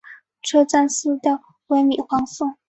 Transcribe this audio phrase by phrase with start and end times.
[0.41, 2.55] 车站色调为米黄色。